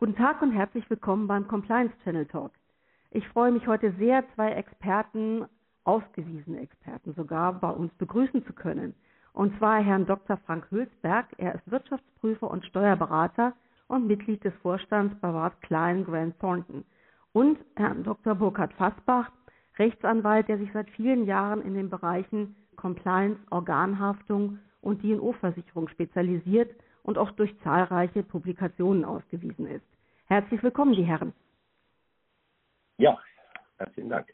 Guten 0.00 0.16
Tag 0.16 0.40
und 0.40 0.52
herzlich 0.52 0.88
willkommen 0.88 1.26
beim 1.26 1.46
Compliance 1.46 1.94
Channel 2.02 2.24
Talk. 2.24 2.52
Ich 3.10 3.28
freue 3.28 3.52
mich 3.52 3.66
heute 3.66 3.92
sehr, 3.98 4.24
zwei 4.34 4.52
Experten, 4.52 5.44
ausgewiesene 5.84 6.58
Experten 6.58 7.12
sogar, 7.12 7.52
bei 7.52 7.68
uns 7.68 7.92
begrüßen 7.98 8.46
zu 8.46 8.54
können. 8.54 8.94
Und 9.34 9.54
zwar 9.58 9.82
Herrn 9.82 10.06
Dr. 10.06 10.38
Frank 10.46 10.70
Hülsberg. 10.70 11.26
Er 11.36 11.54
ist 11.54 11.70
Wirtschaftsprüfer 11.70 12.50
und 12.50 12.64
Steuerberater 12.64 13.52
und 13.88 14.06
Mitglied 14.06 14.42
des 14.42 14.54
Vorstands 14.62 15.14
bei 15.20 15.34
Ward 15.34 15.60
Klein 15.60 16.06
Grant 16.06 16.40
Thornton. 16.40 16.86
Und 17.34 17.58
Herrn 17.76 18.02
Dr. 18.02 18.34
Burkhard 18.34 18.72
Fassbach, 18.72 19.30
Rechtsanwalt, 19.78 20.48
der 20.48 20.56
sich 20.56 20.72
seit 20.72 20.88
vielen 20.88 21.26
Jahren 21.26 21.60
in 21.60 21.74
den 21.74 21.90
Bereichen 21.90 22.56
Compliance, 22.74 23.38
Organhaftung 23.50 24.60
und 24.80 25.02
DNO-Versicherung 25.02 25.88
spezialisiert 25.88 26.70
und 27.02 27.18
auch 27.18 27.32
durch 27.32 27.54
zahlreiche 27.60 28.22
Publikationen 28.22 29.04
ausgewiesen 29.04 29.66
ist. 29.66 29.89
Herzlich 30.30 30.62
willkommen, 30.62 30.92
die 30.92 31.02
Herren. 31.02 31.32
Ja, 32.98 33.18
herzlichen 33.78 34.10
Dank. 34.10 34.32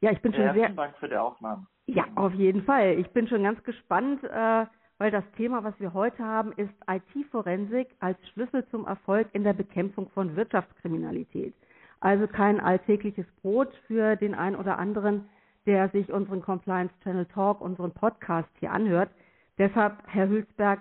Ja, 0.00 0.10
ich 0.10 0.20
bin 0.20 0.32
schon 0.34 0.42
herzlichen 0.42 0.74
sehr. 0.74 0.84
Dank 0.84 0.96
für 0.96 1.08
die 1.08 1.16
Aufnahme. 1.16 1.64
Ja, 1.86 2.06
auf 2.16 2.34
jeden 2.34 2.64
Fall. 2.64 2.98
Ich 2.98 3.08
bin 3.10 3.28
schon 3.28 3.44
ganz 3.44 3.62
gespannt, 3.62 4.24
äh, 4.24 4.66
weil 4.98 5.12
das 5.12 5.22
Thema, 5.36 5.62
was 5.62 5.78
wir 5.78 5.94
heute 5.94 6.24
haben, 6.24 6.50
ist 6.54 6.72
IT-Forensik 6.88 7.86
als 8.00 8.18
Schlüssel 8.30 8.66
zum 8.66 8.84
Erfolg 8.84 9.28
in 9.32 9.44
der 9.44 9.52
Bekämpfung 9.52 10.10
von 10.10 10.34
Wirtschaftskriminalität. 10.34 11.54
Also 12.00 12.26
kein 12.26 12.58
alltägliches 12.58 13.26
Brot 13.42 13.72
für 13.86 14.16
den 14.16 14.34
einen 14.34 14.56
oder 14.56 14.76
anderen, 14.76 15.28
der 15.66 15.88
sich 15.90 16.12
unseren 16.12 16.42
Compliance 16.42 16.92
Channel 17.04 17.26
Talk, 17.26 17.60
unseren 17.60 17.92
Podcast 17.92 18.48
hier 18.58 18.72
anhört. 18.72 19.10
Deshalb, 19.56 20.02
Herr 20.08 20.26
Hülsberg, 20.26 20.80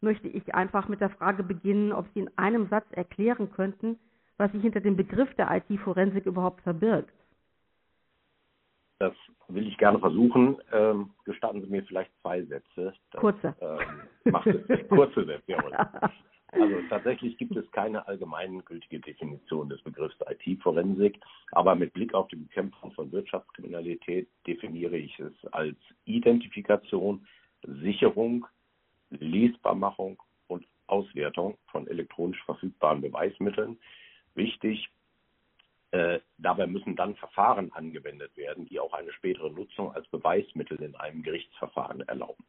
möchte 0.00 0.28
ich 0.28 0.54
einfach 0.54 0.88
mit 0.88 1.00
der 1.00 1.10
Frage 1.10 1.42
beginnen, 1.42 1.92
ob 1.92 2.06
Sie 2.14 2.20
in 2.20 2.30
einem 2.36 2.68
Satz 2.68 2.86
erklären 2.92 3.50
könnten, 3.50 3.98
was 4.36 4.52
sich 4.52 4.62
hinter 4.62 4.80
dem 4.80 4.96
Begriff 4.96 5.32
der 5.34 5.50
IT-Forensik 5.50 6.26
überhaupt 6.26 6.62
verbirgt. 6.62 7.12
Das 8.98 9.14
will 9.48 9.66
ich 9.66 9.76
gerne 9.78 9.98
versuchen. 9.98 10.56
Ähm, 10.72 11.10
gestatten 11.24 11.60
Sie 11.62 11.68
mir 11.68 11.82
vielleicht 11.84 12.10
zwei 12.22 12.42
Sätze. 12.44 12.94
Das, 13.10 13.20
kurze. 13.20 13.54
Ähm, 13.60 14.32
macht 14.32 14.46
es 14.46 14.88
kurze 14.88 15.24
Sätze, 15.24 15.52
jawohl. 15.52 15.72
Also 16.52 16.76
tatsächlich 16.88 17.36
gibt 17.38 17.56
es 17.56 17.70
keine 17.72 18.06
allgemeingültige 18.06 19.00
Definition 19.00 19.68
des 19.68 19.82
Begriffs 19.82 20.16
IT-Forensik, 20.30 21.20
aber 21.52 21.74
mit 21.74 21.92
Blick 21.92 22.14
auf 22.14 22.28
die 22.28 22.36
Bekämpfung 22.36 22.92
von 22.92 23.10
Wirtschaftskriminalität 23.12 24.28
definiere 24.46 24.96
ich 24.96 25.18
es 25.18 25.32
als 25.52 25.76
Identifikation, 26.04 27.26
Sicherung, 27.82 28.46
Lesbarmachung 29.10 30.22
und 30.48 30.66
Auswertung 30.86 31.58
von 31.66 31.86
elektronisch 31.86 32.42
verfügbaren 32.44 33.00
Beweismitteln. 33.00 33.78
Wichtig, 34.34 34.88
äh, 35.92 36.20
dabei 36.38 36.66
müssen 36.66 36.96
dann 36.96 37.16
Verfahren 37.16 37.72
angewendet 37.72 38.36
werden, 38.36 38.66
die 38.66 38.80
auch 38.80 38.92
eine 38.92 39.12
spätere 39.12 39.50
Nutzung 39.50 39.92
als 39.92 40.06
Beweismittel 40.08 40.80
in 40.82 40.94
einem 40.96 41.22
Gerichtsverfahren 41.22 42.00
erlauben. 42.02 42.44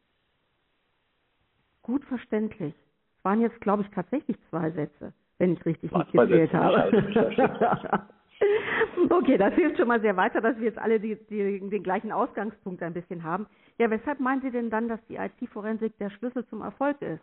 Gut 1.81 2.03
verständlich. 2.05 2.73
Es 3.17 3.25
waren 3.25 3.41
jetzt, 3.41 3.61
glaube 3.61 3.83
ich, 3.83 3.89
tatsächlich 3.89 4.37
zwei 4.49 4.71
Sätze, 4.71 5.13
wenn 5.37 5.53
ich 5.53 5.65
richtig 5.65 5.91
mitgezählt 5.91 6.53
habe. 6.53 8.09
okay, 9.09 9.37
das 9.37 9.53
hilft 9.53 9.77
schon 9.77 9.87
mal 9.87 10.01
sehr 10.01 10.17
weiter, 10.17 10.41
dass 10.41 10.57
wir 10.57 10.65
jetzt 10.65 10.77
alle 10.77 10.99
die, 10.99 11.15
die, 11.29 11.59
den 11.59 11.83
gleichen 11.83 12.11
Ausgangspunkt 12.11 12.81
ein 12.81 12.93
bisschen 12.93 13.23
haben. 13.23 13.47
Ja, 13.77 13.89
weshalb 13.89 14.19
meinen 14.19 14.41
Sie 14.41 14.51
denn 14.51 14.69
dann, 14.69 14.87
dass 14.87 14.99
die 15.07 15.15
IT-Forensik 15.15 15.97
der 15.97 16.09
Schlüssel 16.09 16.45
zum 16.47 16.61
Erfolg 16.61 17.01
ist? 17.01 17.21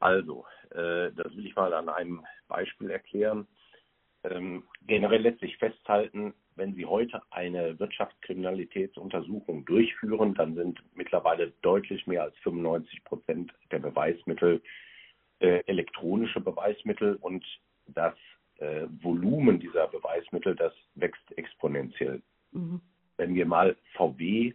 Also, 0.00 0.46
äh, 0.70 1.12
das 1.12 1.34
will 1.36 1.46
ich 1.46 1.54
mal 1.56 1.72
an 1.74 1.88
einem 1.88 2.24
Beispiel 2.48 2.90
erklären. 2.90 3.46
Ähm, 4.24 4.64
generell 4.86 5.22
letztlich 5.22 5.56
festhalten, 5.56 6.34
wenn 6.56 6.74
Sie 6.74 6.84
heute 6.84 7.22
eine 7.30 7.78
Wirtschaftskriminalitätsuntersuchung 7.78 9.64
durchführen, 9.64 10.34
dann 10.34 10.54
sind 10.54 10.82
mittlerweile 10.94 11.52
deutlich 11.62 12.06
mehr 12.06 12.24
als 12.24 12.36
95 12.38 13.04
Prozent 13.04 13.52
der 13.70 13.78
Beweismittel 13.78 14.60
äh, 15.38 15.62
elektronische 15.66 16.40
Beweismittel 16.40 17.16
und 17.16 17.44
das 17.86 18.14
äh, 18.60 18.86
Volumen 19.02 19.58
dieser 19.58 19.88
Beweismittel, 19.88 20.54
das 20.54 20.72
wächst 20.94 21.36
exponentiell. 21.36 22.22
Mhm. 22.52 22.80
Wenn 23.16 23.34
wir 23.34 23.46
mal 23.46 23.76
VW 23.94 24.54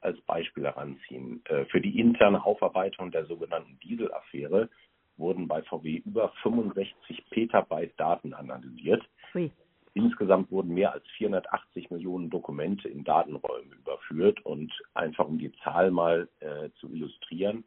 als 0.00 0.20
Beispiel 0.22 0.64
heranziehen, 0.64 1.42
äh, 1.46 1.64
für 1.66 1.80
die 1.80 2.00
interne 2.00 2.44
Aufarbeitung 2.44 3.10
der 3.10 3.26
sogenannten 3.26 3.78
Dieselaffäre 3.80 4.68
wurden 5.16 5.46
bei 5.46 5.62
VW 5.62 6.02
über 6.06 6.32
65 6.42 7.24
Petabyte 7.30 7.92
Daten 7.98 8.32
analysiert. 8.32 9.02
Oui. 9.34 9.50
Insgesamt 9.92 10.50
wurden 10.50 10.72
mehr 10.72 10.92
als 10.92 11.04
480 11.16 11.90
Millionen 11.90 12.30
Dokumente 12.30 12.88
in 12.88 13.04
Datenräume 13.04 13.74
überführt 13.74 14.40
und 14.46 14.72
einfach 14.94 15.26
um 15.26 15.38
die 15.38 15.52
Zahl 15.64 15.90
mal 15.90 16.28
äh, 16.38 16.70
zu 16.78 16.88
illustrieren, 16.92 17.64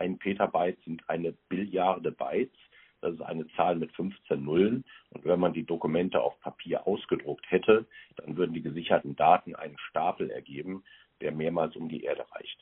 ein 0.00 0.18
Petabyte 0.18 0.82
sind 0.84 1.08
eine 1.08 1.32
Billiarde 1.48 2.10
Bytes 2.10 2.58
das 3.00 3.14
ist 3.14 3.22
eine 3.22 3.46
Zahl 3.56 3.76
mit 3.76 3.92
15 3.92 4.42
Nullen. 4.42 4.84
Und 5.10 5.24
wenn 5.24 5.40
man 5.40 5.52
die 5.52 5.64
Dokumente 5.64 6.20
auf 6.20 6.38
Papier 6.40 6.86
ausgedruckt 6.86 7.50
hätte, 7.50 7.86
dann 8.16 8.36
würden 8.36 8.52
die 8.52 8.62
gesicherten 8.62 9.16
Daten 9.16 9.54
einen 9.54 9.78
Stapel 9.78 10.30
ergeben, 10.30 10.84
der 11.20 11.32
mehrmals 11.32 11.76
um 11.76 11.88
die 11.88 12.04
Erde 12.04 12.24
reicht. 12.32 12.60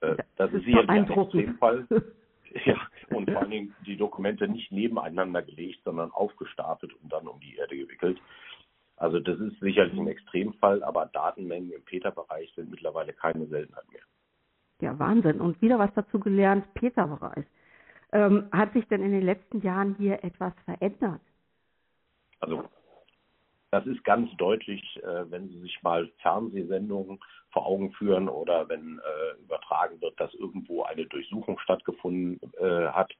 Äh, 0.00 0.16
das, 0.16 0.26
das 0.36 0.52
ist 0.52 0.64
sicherlich 0.64 0.90
ein 0.90 1.10
Extremfall. 1.10 1.86
Ja, 2.64 2.80
und 3.10 3.30
vor 3.30 3.42
allen 3.42 3.50
Dingen 3.50 3.74
die 3.84 3.98
Dokumente 3.98 4.48
nicht 4.48 4.72
nebeneinander 4.72 5.42
gelegt, 5.42 5.80
sondern 5.84 6.10
aufgestapelt 6.10 6.94
und 6.94 7.12
dann 7.12 7.28
um 7.28 7.38
die 7.40 7.56
Erde 7.56 7.76
gewickelt. 7.76 8.18
Also 8.96 9.20
das 9.20 9.38
ist 9.38 9.60
sicherlich 9.60 9.98
ein 9.98 10.08
Extremfall, 10.08 10.82
aber 10.82 11.06
Datenmengen 11.12 11.72
im 11.72 11.82
Peter-Bereich 11.82 12.50
sind 12.54 12.70
mittlerweile 12.70 13.12
keine 13.12 13.46
Seltenheit 13.48 13.84
mehr. 13.92 14.00
Ja, 14.80 14.98
Wahnsinn. 14.98 15.42
Und 15.42 15.60
wieder 15.60 15.78
was 15.78 15.92
dazu 15.94 16.18
gelernt, 16.18 16.72
Peter-Bereich. 16.72 17.44
Ähm, 18.12 18.48
hat 18.52 18.72
sich 18.72 18.86
denn 18.88 19.02
in 19.02 19.12
den 19.12 19.24
letzten 19.24 19.60
Jahren 19.60 19.94
hier 19.98 20.24
etwas 20.24 20.54
verändert? 20.64 21.20
Also 22.40 22.64
das 23.70 23.86
ist 23.86 24.02
ganz 24.04 24.34
deutlich, 24.36 24.82
äh, 25.02 25.30
wenn 25.30 25.48
Sie 25.48 25.60
sich 25.60 25.82
mal 25.82 26.10
Fernsehsendungen 26.22 27.20
vor 27.50 27.66
Augen 27.66 27.92
führen 27.92 28.28
oder 28.28 28.68
wenn 28.68 28.98
äh, 28.98 29.42
übertragen 29.42 30.00
wird, 30.00 30.18
dass 30.18 30.32
irgendwo 30.34 30.84
eine 30.84 31.04
Durchsuchung 31.06 31.58
stattgefunden 31.58 32.40
äh, 32.58 32.86
hat. 32.88 33.12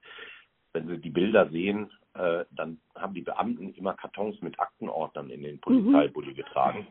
Wenn 0.73 0.89
Sie 0.89 0.99
die 0.99 1.11
Bilder 1.11 1.51
sehen, 1.51 1.91
äh, 2.15 2.45
dann 2.51 2.81
haben 2.95 3.15
die 3.15 3.23
Beamten 3.23 3.75
immer 3.75 3.95
Kartons 3.95 4.41
mit 4.41 4.59
Aktenordnern 4.59 5.29
in 5.31 5.43
den 5.43 5.61
Polizeibully 5.61 6.31
mhm. 6.31 6.37
getragen. 6.37 6.87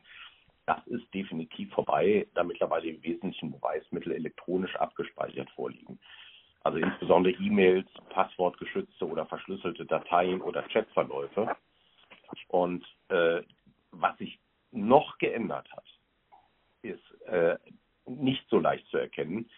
Das 0.68 0.86
ist 0.88 1.12
definitiv 1.14 1.74
vorbei, 1.74 2.28
da 2.36 2.44
mittlerweile 2.44 2.88
im 2.88 3.02
Wesentlichen 3.02 3.52
Beweismittel 3.54 4.12
elektronisch 4.12 4.76
abgespeichert 4.76 5.50
vorliegen 5.52 5.98
also 6.68 6.80
insbesondere 6.80 7.34
E-Mails, 7.42 7.88
passwortgeschützte 8.10 9.08
oder 9.08 9.26
verschlüsselte 9.26 9.86
Dateien 9.86 10.42
oder 10.42 10.64
Chatverläufe. 10.64 11.56
Und 12.50 12.86
äh, 13.08 13.42
was 13.92 14.18
sich 14.18 14.38
noch 14.72 15.18
geändert 15.18 15.72
hat, 15.72 15.86
ist 16.82 17.22
äh, 17.26 17.56
nicht 18.06 18.46
so 18.50 18.60
leicht 18.60 18.86
zu 18.88 18.98
erkennen. 18.98 19.50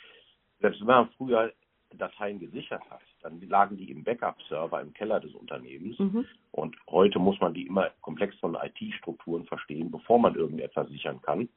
Selbst 0.60 0.82
wenn 0.82 0.88
man 0.88 1.10
früher 1.18 1.52
Dateien 1.98 2.40
gesichert 2.40 2.88
hat, 2.92 3.02
dann 3.22 3.42
lagen 3.42 3.76
die 3.76 3.90
im 3.90 4.04
Backup-Server 4.04 4.80
im 4.80 4.94
Keller 4.94 5.20
des 5.20 5.34
Unternehmens. 5.34 5.98
Mhm. 5.98 6.28
Und 6.52 6.78
heute 6.88 7.18
muss 7.18 7.40
man 7.40 7.56
die 7.56 7.66
immer 7.66 7.90
komplex 8.02 8.36
von 8.38 8.56
IT-Strukturen 8.56 9.46
verstehen, 9.46 9.90
bevor 9.90 10.20
man 10.20 10.36
irgendetwas 10.36 10.88
sichern 10.90 11.20
kann. 11.24 11.50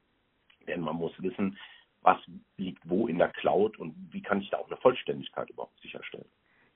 Denn 0.67 0.81
man 0.81 0.97
muss 0.97 1.13
wissen, 1.23 1.59
was 2.03 2.19
liegt 2.57 2.89
wo 2.89 3.07
in 3.07 3.19
der 3.19 3.29
Cloud 3.29 3.79
und 3.79 3.95
wie 4.11 4.22
kann 4.22 4.41
ich 4.41 4.51
da 4.51 4.59
auch 4.59 4.69
eine 4.69 4.77
Vollständigkeit 4.78 5.51
überhaupt 5.51 5.81
sicherstellen. 5.81 6.27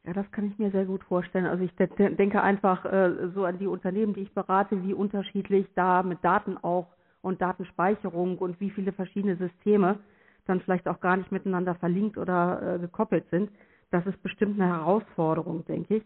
Ja, 0.05 0.13
das 0.13 0.31
kann 0.31 0.47
ich 0.47 0.59
mir 0.59 0.71
sehr 0.71 0.85
gut 0.85 1.03
vorstellen. 1.05 1.47
Also 1.47 1.65
ich 1.65 1.75
denke 1.75 2.41
einfach 2.41 2.85
äh, 2.85 3.29
so 3.35 3.45
an 3.45 3.59
die 3.59 3.67
Unternehmen, 3.67 4.15
die 4.15 4.21
ich 4.21 4.33
berate, 4.33 4.83
wie 4.85 4.95
unterschiedlich 4.95 5.67
da 5.75 6.05
mit 6.05 6.25
Daten 6.25 6.57
auch 6.59 6.87
und 7.23 7.43
Datenspeicherung 7.43 8.39
und 8.39 8.61
wie 8.61 8.71
viele 8.71 8.93
verschiedene 8.93 9.37
Systeme 9.37 9.99
dann 10.47 10.61
vielleicht 10.61 10.87
auch 10.87 11.01
gar 11.01 11.17
nicht 11.17 11.33
miteinander 11.33 11.75
verlinkt 11.75 12.19
oder 12.19 12.77
äh, 12.77 12.79
gekoppelt 12.79 13.29
sind. 13.31 13.51
Das 13.91 14.07
ist 14.07 14.23
bestimmt 14.23 14.61
eine 14.61 14.71
Herausforderung, 14.73 15.65
denke 15.67 15.97
ich. 15.97 16.05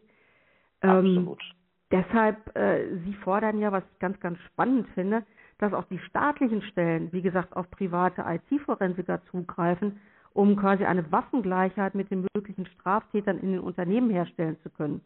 Ähm, 0.80 0.90
Absolut. 0.90 1.42
Deshalb, 1.90 2.56
äh, 2.56 2.96
Sie 3.04 3.14
fordern 3.14 3.58
ja, 3.58 3.70
was 3.72 3.82
ich 3.92 3.98
ganz, 3.98 4.18
ganz 4.20 4.38
spannend 4.52 4.88
finde, 4.94 5.24
dass 5.60 5.74
auch 5.74 5.84
die 5.84 5.98
staatlichen 5.98 6.62
Stellen, 6.62 7.12
wie 7.12 7.22
gesagt, 7.22 7.54
auf 7.56 7.70
private 7.70 8.24
IT-Forensiker 8.26 9.22
zugreifen, 9.30 10.00
um 10.32 10.56
quasi 10.56 10.84
eine 10.84 11.10
Waffengleichheit 11.12 11.94
mit 11.94 12.10
den 12.10 12.26
möglichen 12.34 12.66
Straftätern 12.66 13.38
in 13.38 13.52
den 13.52 13.60
Unternehmen 13.60 14.10
herstellen 14.10 14.56
zu 14.62 14.70
können. 14.70 15.00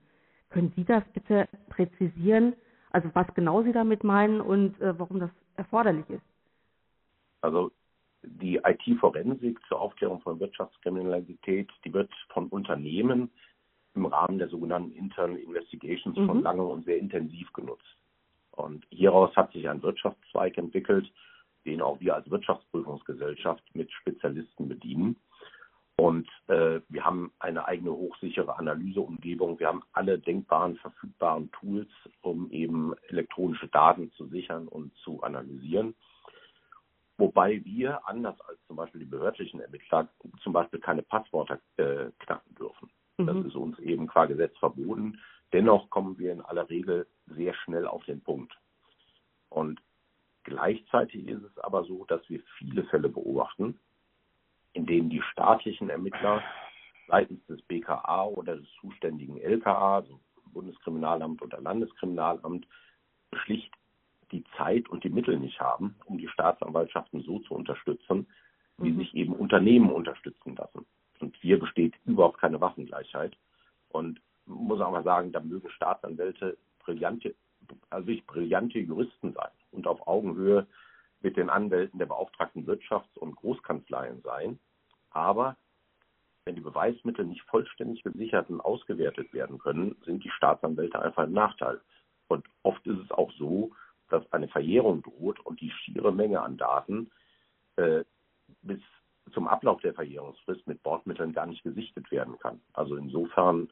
Können 0.51 0.73
Sie 0.77 0.85
das 0.85 1.03
bitte 1.13 1.49
präzisieren? 1.71 2.55
Also 2.91 3.11
was 3.15 3.27
genau 3.35 3.63
Sie 3.63 3.73
damit 3.73 4.05
meinen 4.05 4.41
und 4.41 4.81
äh, 4.81 4.99
warum 4.99 5.19
das 5.19 5.31
erforderlich 5.57 6.09
ist? 6.09 6.23
Also 7.41 7.73
die 8.23 8.61
IT-Forensik 8.65 9.59
zur 9.67 9.81
Aufklärung 9.81 10.21
von 10.21 10.39
Wirtschaftskriminalität, 10.39 11.71
die 11.85 11.93
wird 11.93 12.11
von 12.33 12.49
Unternehmen 12.49 13.31
im 13.95 14.07
Rahmen 14.07 14.39
der 14.39 14.49
sogenannten 14.49 14.93
Internal 14.93 15.37
Investigations 15.37 16.17
mhm. 16.17 16.27
schon 16.27 16.43
lange 16.43 16.63
und 16.63 16.85
sehr 16.85 16.99
intensiv 16.99 17.53
genutzt. 17.53 17.97
Und 18.57 18.87
hieraus 18.91 19.35
hat 19.37 19.53
sich 19.53 19.69
ein 19.69 19.83
Wirtschaftszweig 19.83 20.57
entwickelt, 20.59 21.11
den 21.65 21.81
auch 21.81 22.01
wir 22.01 22.15
als 22.15 22.31
Wirtschaftsprüfungsgesellschaft 22.31 23.63
mit 23.75 23.91
Spezialisten 23.93 24.69
bedienen. 24.69 25.17
Und 25.97 26.29
äh, 26.49 26.81
wir 26.89 27.05
haben 27.05 27.33
eine 27.39 27.67
eigene 27.67 27.93
hochsichere 27.93 28.59
Analyseumgebung. 28.59 29.61
Wir 29.61 29.69
haben 29.69 29.83
alle 29.93 30.19
denkbaren, 30.19 30.77
verfügbaren 30.77 31.51
Tools, 31.53 31.89
um 32.21 32.51
eben 32.51 32.95
elektronische 33.09 33.69
Daten 33.69 34.11
zu 34.13 34.27
sichern 34.27 34.67
und 34.67 34.95
zu 34.97 35.23
analysieren. 35.23 35.95
Wobei 37.17 37.65
wir, 37.65 38.07
anders 38.09 38.41
als 38.49 38.59
zum 38.67 38.77
Beispiel 38.77 39.01
die 39.01 39.11
behördlichen 39.11 39.61
Ermittler, 39.61 40.09
zum 40.43 40.53
Beispiel 40.53 40.81
keine 40.81 41.03
Passworte 41.03 41.61
äh, 41.77 42.11
knacken 42.19 42.55
dürfen. 42.57 42.91
Mhm. 43.19 43.27
Das 43.27 43.47
ist 43.47 43.55
uns 43.55 43.79
eben 43.79 44.09
qua 44.09 44.27
Gesetz 44.27 44.57
verboten. 44.59 45.21
Dennoch 45.53 45.89
kommen 45.91 46.19
wir 46.19 46.33
in 46.33 46.41
aller 46.41 46.69
Regel 46.69 47.07
auf 48.05 48.07
den 48.07 48.21
Punkt. 48.21 48.53
Und 49.49 49.81
gleichzeitig 50.45 51.27
ist 51.27 51.43
es 51.43 51.59
aber 51.59 51.85
so, 51.85 52.05
dass 52.05 52.21
wir 52.29 52.41
viele 52.59 52.85
Fälle 52.85 53.09
beobachten, 53.09 53.79
in 54.73 54.87
denen 54.87 55.09
die 55.09 55.23
staatlichen 55.33 55.89
Ermittler 55.89 56.43
seitens 57.09 57.45
des 57.47 57.63
BKA 57.63 58.25
oder 58.25 58.57
des 58.57 58.67
zuständigen 58.81 59.39
LKA, 59.39 59.97
also 59.97 60.21
Bundeskriminalamt 60.53 61.43
oder 61.43 61.61
Landeskriminalamt, 61.61 62.67
schlicht 63.33 63.73
die 64.33 64.45
Zeit 64.57 64.89
und 64.89 65.05
die 65.05 65.11
Mittel 65.11 65.39
nicht 65.39 65.61
haben, 65.61 65.97
um 66.07 66.19
die 66.19 66.29
Staatsanwaltschaften 66.29 67.23
so 67.23 67.39
zu 67.41 67.55
unterstützen, 67.55 68.27
wie 68.79 68.91
mhm. 68.91 68.99
sich 68.99 69.15
eben 69.15 69.35
Unternehmen 69.35 69.91
unterstützen 69.91 70.57
lassen. 70.57 70.87
Und 71.21 71.37
hier 71.37 71.59
besteht 71.59 71.95
überhaupt 72.05 72.39
keine 72.41 72.61
Waffengleichheit. 72.61 73.37
Und 73.89 74.21
muss 74.47 74.81
auch 74.81 74.91
mal 74.91 75.05
sagen, 75.05 75.33
da 75.33 75.41
mögen 75.41 75.71
Staatsanwälte 75.71 76.57
brillante, 76.81 77.35
also 77.91 78.07
wirklich 78.07 78.27
brillante 78.27 78.79
Juristen 78.79 79.33
sein 79.33 79.51
und 79.73 79.87
auf 79.87 80.07
Augenhöhe 80.07 80.67
mit 81.21 81.37
den 81.37 81.51
Anwälten 81.51 81.99
der 81.99 82.07
beauftragten 82.07 82.67
Wirtschafts- 82.67 83.19
und 83.19 83.37
Großkanzleien 83.37 84.21
sein. 84.23 84.59
Aber 85.11 85.57
wenn 86.45 86.55
die 86.55 86.61
Beweismittel 86.61 87.25
nicht 87.25 87.43
vollständig 87.43 88.03
gesichert 88.03 88.51
und 88.51 88.61
ausgewertet 88.61 89.33
werden 89.33 89.59
können, 89.59 89.97
sind 90.05 90.23
die 90.23 90.31
Staatsanwälte 90.31 91.01
einfach 91.01 91.25
im 91.25 91.33
Nachteil. 91.33 91.81
Und 92.29 92.45
oft 92.63 92.87
ist 92.87 92.99
es 92.99 93.11
auch 93.11 93.33
so, 93.33 93.73
dass 94.11 94.31
eine 94.33 94.49
Verjährung 94.49 95.03
droht 95.03 95.41
und 95.41 95.61
die 95.61 95.71
schiere 95.71 96.13
Menge 96.13 96.43
an 96.43 96.59
Daten 96.59 97.11
äh, 97.77 98.05
bis 98.63 98.81
zum 99.33 99.49
Ablauf 99.49 99.81
der 99.81 99.95
Verjährungsfrist 99.95 100.67
mit 100.67 100.83
Bordmitteln 100.83 101.33
gar 101.33 101.47
nicht 101.47 101.63
gesichtet 101.63 102.11
werden 102.11 102.39
kann. 102.39 102.61
Also 102.75 102.97
insofern 102.97 103.69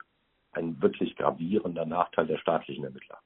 ein 0.53 0.81
wirklich 0.81 1.17
gravierender 1.17 1.85
Nachteil 1.85 2.27
der 2.27 2.39
staatlichen 2.39 2.85
Ermittler. 2.85 3.19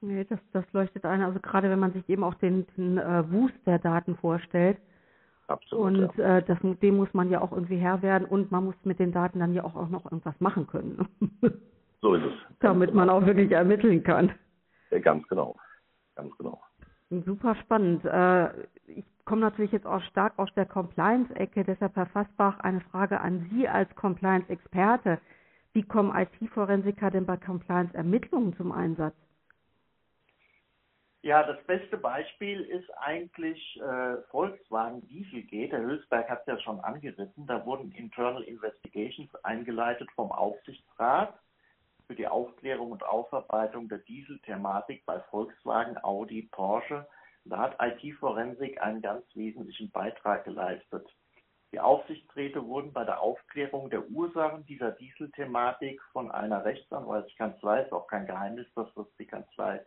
Nee, 0.00 0.24
das, 0.24 0.38
das 0.52 0.64
leuchtet 0.72 1.04
ein. 1.04 1.22
Also 1.22 1.40
gerade 1.40 1.70
wenn 1.70 1.78
man 1.78 1.92
sich 1.92 2.08
eben 2.08 2.22
auch 2.22 2.34
den, 2.34 2.66
den 2.76 2.98
äh, 2.98 3.30
Wust 3.30 3.54
der 3.66 3.78
Daten 3.78 4.16
vorstellt. 4.16 4.78
Absolut. 5.48 5.86
Und 5.86 6.16
ja. 6.16 6.38
äh, 6.38 6.42
das, 6.42 6.58
dem 6.62 6.96
muss 6.96 7.12
man 7.14 7.30
ja 7.30 7.40
auch 7.40 7.52
irgendwie 7.52 7.78
Herr 7.78 8.02
werden 8.02 8.26
und 8.26 8.52
man 8.52 8.66
muss 8.66 8.76
mit 8.84 8.98
den 8.98 9.12
Daten 9.12 9.40
dann 9.40 9.54
ja 9.54 9.64
auch, 9.64 9.74
auch 9.74 9.88
noch 9.88 10.04
irgendwas 10.04 10.38
machen 10.40 10.66
können. 10.66 11.08
so 12.00 12.14
ist 12.14 12.24
es. 12.24 12.32
Damit 12.60 12.94
man 12.94 13.08
auch 13.10 13.24
wirklich 13.24 13.50
ermitteln 13.50 14.02
kann. 14.02 14.32
Ja, 14.90 14.98
ganz 15.00 15.26
genau. 15.28 15.56
Ganz 16.14 16.36
genau. 16.36 16.60
Super 17.10 17.54
spannend. 17.56 18.04
Äh, 18.04 18.66
ich 18.86 19.04
komme 19.24 19.40
natürlich 19.40 19.72
jetzt 19.72 19.86
auch 19.86 20.02
stark 20.02 20.34
aus 20.36 20.50
der 20.54 20.66
Compliance-Ecke, 20.66 21.64
deshalb 21.64 21.96
Herr 21.96 22.06
Fassbach 22.06 22.60
eine 22.60 22.80
Frage 22.82 23.20
an 23.20 23.48
Sie 23.50 23.66
als 23.66 23.94
Compliance-Experte. 23.96 25.18
Wie 25.72 25.82
kommen 25.82 26.14
IT-Forensiker 26.14 27.10
denn 27.10 27.24
bei 27.24 27.38
Compliance-Ermittlungen 27.38 28.54
zum 28.56 28.72
Einsatz? 28.72 29.14
Ja, 31.22 31.42
das 31.42 31.60
beste 31.64 31.98
Beispiel 31.98 32.60
ist 32.60 32.88
eigentlich 32.98 33.80
äh, 33.80 34.18
Volkswagen 34.30 35.06
Dieselgate. 35.08 35.76
Herr 35.76 35.84
Hülsberg 35.84 36.30
hat 36.30 36.40
es 36.42 36.46
ja 36.46 36.60
schon 36.60 36.78
angerissen. 36.80 37.46
Da 37.46 37.66
wurden 37.66 37.90
Internal 37.92 38.42
Investigations 38.44 39.34
eingeleitet 39.44 40.08
vom 40.14 40.30
Aufsichtsrat 40.30 41.34
für 42.06 42.14
die 42.14 42.28
Aufklärung 42.28 42.92
und 42.92 43.02
Aufarbeitung 43.02 43.88
der 43.88 43.98
Dieselthematik 43.98 45.04
bei 45.06 45.18
Volkswagen, 45.30 45.98
Audi, 46.04 46.48
Porsche. 46.52 47.06
Da 47.44 47.58
hat 47.58 47.76
IT-Forensik 47.80 48.80
einen 48.80 49.02
ganz 49.02 49.24
wesentlichen 49.34 49.90
Beitrag 49.90 50.44
geleistet. 50.44 51.06
Die 51.72 51.80
Aufsichtsräte 51.80 52.64
wurden 52.64 52.92
bei 52.92 53.04
der 53.04 53.20
Aufklärung 53.20 53.90
der 53.90 54.08
Ursachen 54.08 54.64
dieser 54.66 54.92
Dieselthematik 54.92 56.00
von 56.12 56.30
einer 56.30 56.64
Rechtsanwaltskanzlei, 56.64 57.82
ist 57.82 57.92
auch 57.92 58.06
kein 58.06 58.26
Geheimnis, 58.26 58.66
dass 58.74 58.92
das 58.94 59.06
die 59.18 59.26
Kanzlei 59.26 59.84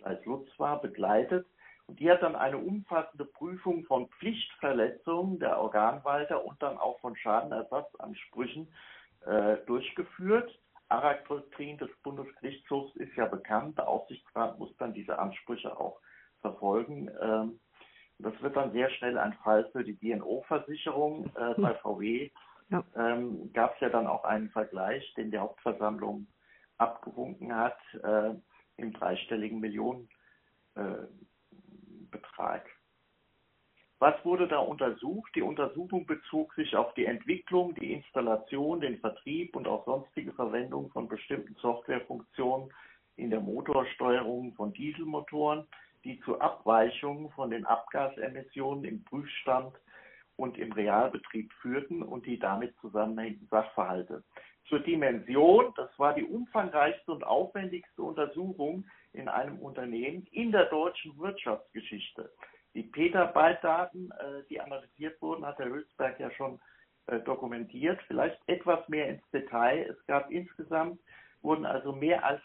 Schleiß 0.00 0.24
Lutz 0.24 0.48
war, 0.58 0.80
begleitet. 0.80 1.46
Und 1.86 1.98
die 2.00 2.10
hat 2.10 2.22
dann 2.22 2.36
eine 2.36 2.58
umfassende 2.58 3.24
Prüfung 3.24 3.84
von 3.84 4.08
Pflichtverletzungen 4.18 5.38
der 5.38 5.58
Organwalter 5.58 6.44
und 6.44 6.62
dann 6.62 6.78
auch 6.78 7.00
von 7.00 7.16
Schadenersatzansprüchen 7.16 8.72
äh, 9.26 9.56
durchgeführt. 9.66 10.56
ARAG-Doktrin 10.88 11.78
des 11.78 11.90
Bundesgerichtshofs 12.02 12.96
ist 12.96 13.14
ja 13.16 13.26
bekannt. 13.26 13.78
Der 13.78 13.88
Aufsichtsrat 13.88 14.58
muss 14.58 14.76
dann 14.78 14.92
diese 14.92 15.18
Ansprüche 15.18 15.78
auch 15.78 16.00
verfolgen. 16.40 17.10
Ähm, 17.20 17.60
das 18.18 18.40
wird 18.42 18.56
dann 18.56 18.72
sehr 18.72 18.90
schnell 18.90 19.18
ein 19.18 19.32
Fall 19.44 19.68
für 19.72 19.84
die 19.84 19.98
DNO-Versicherung. 19.98 21.26
Äh, 21.36 21.60
bei 21.60 21.74
VW 21.82 22.30
ja. 22.70 22.84
ähm, 22.96 23.52
gab 23.52 23.74
es 23.74 23.80
ja 23.80 23.88
dann 23.88 24.06
auch 24.06 24.24
einen 24.24 24.50
Vergleich, 24.50 25.12
den 25.14 25.30
die 25.30 25.38
Hauptversammlung 25.38 26.26
abgewunken 26.78 27.54
hat, 27.54 27.78
äh, 28.02 28.34
im 28.82 28.92
dreistelligen 28.92 29.60
Millionenbetrag. 29.60 30.08
Äh, 32.66 32.70
was 34.00 34.14
wurde 34.24 34.48
da 34.48 34.58
untersucht? 34.58 35.30
Die 35.34 35.42
Untersuchung 35.42 36.06
bezog 36.06 36.54
sich 36.54 36.74
auf 36.74 36.94
die 36.94 37.04
Entwicklung, 37.04 37.74
die 37.74 37.92
Installation, 37.92 38.80
den 38.80 38.98
Vertrieb 38.98 39.54
und 39.54 39.68
auch 39.68 39.84
sonstige 39.84 40.32
Verwendung 40.32 40.90
von 40.90 41.06
bestimmten 41.06 41.54
Softwarefunktionen 41.56 42.72
in 43.16 43.28
der 43.28 43.40
Motorsteuerung 43.40 44.54
von 44.54 44.72
Dieselmotoren, 44.72 45.66
die 46.04 46.18
zu 46.20 46.40
Abweichungen 46.40 47.30
von 47.32 47.50
den 47.50 47.66
Abgasemissionen 47.66 48.84
im 48.84 49.04
Prüfstand 49.04 49.76
und 50.40 50.56
im 50.56 50.72
Realbetrieb 50.72 51.52
führten 51.60 52.02
und 52.02 52.24
die 52.24 52.38
damit 52.38 52.74
zusammenhängenden 52.80 53.46
Sachverhalte. 53.48 54.24
Zur 54.68 54.80
Dimension, 54.80 55.72
das 55.76 55.90
war 55.98 56.14
die 56.14 56.24
umfangreichste 56.24 57.12
und 57.12 57.24
aufwendigste 57.24 58.02
Untersuchung 58.02 58.86
in 59.12 59.28
einem 59.28 59.58
Unternehmen 59.58 60.26
in 60.32 60.50
der 60.50 60.66
deutschen 60.66 61.18
Wirtschaftsgeschichte. 61.18 62.32
Die 62.74 62.84
Petabyte-Daten, 62.84 64.10
äh, 64.12 64.44
die 64.48 64.60
analysiert 64.60 65.20
wurden, 65.20 65.44
hat 65.44 65.58
Herr 65.58 65.68
Hülsberg 65.68 66.18
ja 66.18 66.30
schon 66.30 66.58
äh, 67.06 67.20
dokumentiert. 67.20 68.00
Vielleicht 68.06 68.40
etwas 68.46 68.88
mehr 68.88 69.08
ins 69.08 69.30
Detail. 69.32 69.90
Es 69.90 70.06
gab 70.06 70.30
insgesamt, 70.30 71.00
wurden 71.42 71.66
also 71.66 71.92
mehr 71.92 72.24
als 72.24 72.40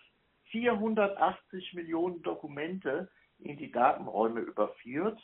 480 0.52 1.74
Millionen 1.74 2.22
Dokumente 2.24 3.10
in 3.40 3.56
die 3.58 3.72
Datenräume 3.72 4.42
überführt. 4.42 5.20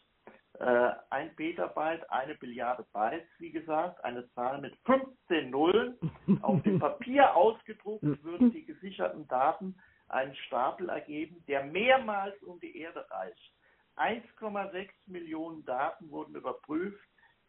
Äh, 0.60 0.92
ein 1.10 1.36
Petabyte, 1.36 2.10
eine 2.12 2.36
Billiarde 2.36 2.86
Bytes, 2.94 3.28
wie 3.40 3.52
gesagt, 3.52 4.04
eine 4.04 4.30
Zahl 4.34 4.60
mit 4.62 4.76
15 4.86 5.50
Nullen. 5.50 5.98
Auf 6.42 6.62
dem 6.64 6.80
Papier 6.80 7.36
ausgedruckt 7.36 8.24
würden 8.24 8.52
die 8.52 8.66
gesicherten 8.66 9.28
Daten 9.28 9.76
einen 10.10 10.36
Stapel 10.36 10.90
ergeben, 10.90 11.44
der 11.48 11.64
mehrmals 11.64 12.36
um 12.44 12.60
die 12.60 12.78
Erde 12.78 13.06
reicht. 13.10 13.54
1,6 13.96 14.90
Millionen 15.06 15.64
Daten 15.66 16.10
wurden 16.12 16.36
überprüft. 16.36 17.00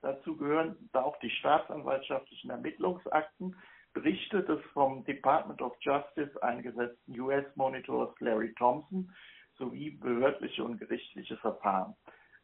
Dazu 0.01 0.37
gehören 0.37 0.77
auch 0.93 1.19
die 1.21 1.31
staatsanwaltschaftlichen 1.31 2.51
Ermittlungsakten, 2.51 3.57
Berichte 3.93 4.43
des 4.43 4.61
vom 4.73 5.05
Department 5.05 5.61
of 5.61 5.77
Justice 5.81 6.43
eingesetzten 6.43 7.21
US-Monitors 7.21 8.19
Larry 8.21 8.55
Thompson 8.55 9.13
sowie 9.59 9.91
behördliche 9.91 10.65
und 10.65 10.79
gerichtliche 10.79 11.37
Verfahren. 11.37 11.95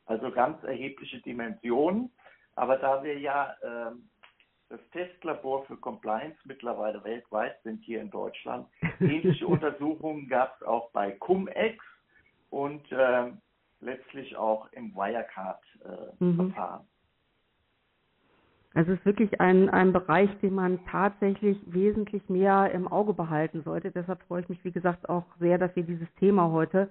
Also 0.08 0.30
ganz 0.30 0.62
erhebliche 0.64 1.20
Dimensionen. 1.20 2.10
Aber 2.56 2.76
da 2.76 3.04
wir 3.04 3.18
ja 3.18 3.54
äh, 3.62 3.92
das 4.70 4.80
Testlabor 4.90 5.64
für 5.66 5.76
Compliance 5.76 6.38
mittlerweile 6.44 7.04
weltweit 7.04 7.62
sind 7.62 7.84
hier 7.84 8.00
in 8.00 8.10
Deutschland, 8.10 8.66
ähnliche 9.00 9.46
Untersuchungen 9.46 10.28
gab 10.28 10.56
es 10.56 10.66
auch 10.66 10.90
bei 10.90 11.12
Cum-Ex 11.12 11.84
und 12.50 12.90
äh, 12.90 13.30
letztlich 13.80 14.36
auch 14.36 14.72
im 14.72 14.94
Wirecard-Verfahren. 14.94 16.82
Mhm. 16.82 16.88
Also 18.74 18.92
es 18.92 18.98
ist 18.98 19.06
wirklich 19.06 19.40
ein, 19.40 19.68
ein 19.70 19.92
Bereich, 19.92 20.30
den 20.40 20.54
man 20.54 20.84
tatsächlich 20.86 21.58
wesentlich 21.66 22.28
mehr 22.28 22.70
im 22.72 22.86
Auge 22.86 23.12
behalten 23.12 23.62
sollte. 23.62 23.90
Deshalb 23.90 24.22
freue 24.22 24.42
ich 24.42 24.48
mich, 24.48 24.64
wie 24.64 24.72
gesagt, 24.72 25.08
auch 25.08 25.24
sehr, 25.38 25.58
dass 25.58 25.74
wir 25.74 25.82
dieses 25.82 26.12
Thema 26.16 26.50
heute 26.50 26.90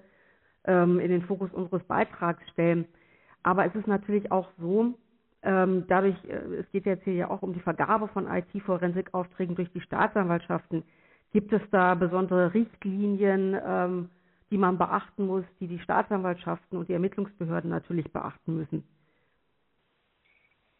ähm, 0.64 1.00
in 1.00 1.10
den 1.10 1.22
Fokus 1.22 1.52
unseres 1.52 1.82
Beitrags 1.84 2.42
stellen. 2.50 2.86
Aber 3.48 3.64
es 3.66 3.74
ist 3.74 3.86
natürlich 3.88 4.30
auch 4.32 4.48
so, 4.58 4.94
Ähm, 5.42 5.86
dadurch, 5.88 6.16
äh, 6.26 6.56
es 6.60 6.70
geht 6.72 6.86
jetzt 6.86 7.04
hier 7.04 7.14
ja 7.14 7.30
auch 7.30 7.42
um 7.42 7.54
die 7.54 7.60
Vergabe 7.60 8.08
von 8.08 8.28
IT-Forensikaufträgen 8.28 9.56
durch 9.56 9.72
die 9.72 9.80
Staatsanwaltschaften. 9.80 10.84
Gibt 11.32 11.52
es 11.52 11.62
da 11.70 11.94
besondere 11.94 12.54
Richtlinien, 12.54 13.56
ähm, 13.64 14.10
die 14.50 14.58
man 14.58 14.78
beachten 14.78 15.26
muss, 15.26 15.46
die 15.60 15.68
die 15.68 15.80
Staatsanwaltschaften 15.80 16.78
und 16.78 16.88
die 16.90 16.94
Ermittlungsbehörden 16.94 17.70
natürlich 17.70 18.12
beachten 18.12 18.56
müssen? 18.58 18.84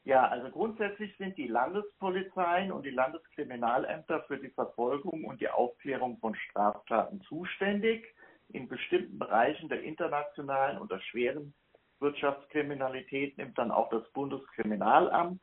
Ja, 0.05 0.27
also 0.29 0.51
grundsätzlich 0.51 1.17
sind 1.19 1.37
die 1.39 1.49
Landespolizeien 1.49 2.73
und 2.73 2.85
die 2.85 2.91
Landeskriminalämter 2.91 4.23
für 4.25 4.39
die 4.39 4.51
Verfolgung 4.51 5.25
und 5.25 5.41
die 5.41 5.51
Aufklärung 5.51 6.19
von 6.19 6.35
Straftaten 6.35 7.23
zuständig. 7.23 8.07
In 8.49 8.69
bestimmten 8.69 9.19
Bereichen 9.19 9.69
der 9.69 9.83
internationalen 9.83 10.79
und 10.79 10.91
der 10.91 11.01
schweren 11.01 11.55
Wirtschaftskriminalität 12.01 13.37
nimmt 13.39 13.59
dann 13.59 13.71
auch 13.71 13.91
das 13.91 14.09
Bundeskriminalamt 14.13 15.43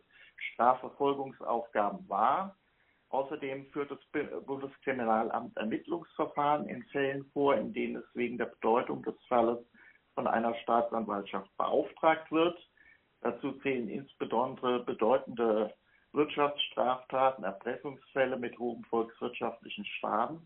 Strafverfolgungsaufgaben 0.53 2.07
wahr. 2.09 2.55
Außerdem 3.09 3.67
führt 3.71 3.91
das 3.91 3.99
Bundeskriminalamt 4.45 5.55
Ermittlungsverfahren 5.57 6.67
in 6.67 6.83
Fällen 6.85 7.25
vor, 7.31 7.55
in 7.55 7.73
denen 7.73 7.97
es 7.97 8.15
wegen 8.15 8.37
der 8.37 8.45
Bedeutung 8.45 9.03
des 9.03 9.15
Falles 9.27 9.59
von 10.15 10.27
einer 10.27 10.55
Staatsanwaltschaft 10.55 11.55
beauftragt 11.57 12.31
wird. 12.31 12.57
Dazu 13.21 13.53
zählen 13.59 13.89
insbesondere 13.89 14.83
bedeutende 14.83 15.73
Wirtschaftsstraftaten, 16.13 17.43
Erpressungsfälle 17.43 18.37
mit 18.37 18.57
hohem 18.57 18.83
volkswirtschaftlichen 18.85 19.85
Schaden. 19.85 20.45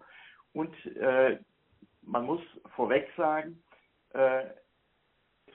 Und 0.54 0.74
äh, 0.98 1.40
man 2.02 2.26
muss 2.26 2.42
vorweg 2.76 3.08
sagen, 3.16 3.64
äh, 4.14 4.46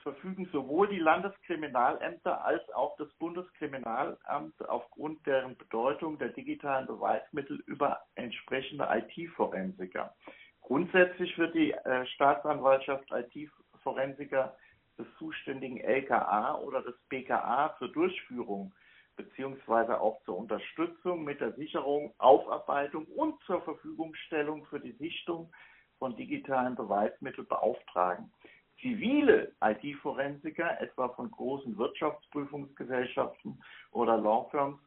verfügen 0.05 0.47
sowohl 0.51 0.87
die 0.87 0.99
Landeskriminalämter 0.99 2.45
als 2.45 2.61
auch 2.73 2.95
das 2.97 3.11
Bundeskriminalamt 3.15 4.69
aufgrund 4.69 5.25
deren 5.25 5.57
Bedeutung 5.57 6.19
der 6.19 6.29
digitalen 6.29 6.85
Beweismittel 6.85 7.63
über 7.65 8.01
entsprechende 8.13 8.87
IT-Forensiker. 8.87 10.13
Grundsätzlich 10.61 11.35
wird 11.39 11.55
die 11.55 11.71
äh, 11.71 12.05
Staatsanwaltschaft 12.05 13.11
IT-Forensiker 13.11 14.55
des 14.99 15.07
zuständigen 15.17 15.79
LKA 15.79 16.59
oder 16.59 16.83
des 16.83 16.95
BKA 17.09 17.75
zur 17.79 17.91
Durchführung 17.91 18.75
beziehungsweise 19.15 19.99
auch 19.99 20.21
zur 20.25 20.37
Unterstützung 20.37 21.23
mit 21.23 21.41
der 21.41 21.53
Sicherung, 21.53 22.13
Aufarbeitung 22.19 23.05
und 23.05 23.41
zur 23.45 23.61
Verfügungstellung 23.63 24.65
für 24.65 24.79
die 24.79 24.91
Sichtung 24.93 25.51
von 25.97 26.15
digitalen 26.15 26.75
Beweismitteln 26.75 27.47
beauftragen. 27.47 28.31
Zivile 28.81 29.53
IT-Forensiker, 29.61 30.79
etwa 30.81 31.09
von 31.09 31.31
großen 31.31 31.77
Wirtschaftsprüfungsgesellschaften 31.77 33.61
oder 33.91 34.17
Lawfirms, 34.17 34.79